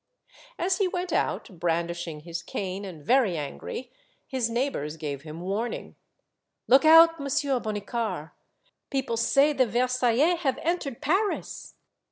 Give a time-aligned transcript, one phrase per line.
[0.57, 3.91] As he went out, brandishing his cane and very angry,
[4.27, 5.95] his neighbors gave him warning,
[6.67, 7.19] —"Look out.
[7.19, 8.31] Monsieur Bonnicar!
[8.89, 11.75] People say the Versaillais have entered Paris."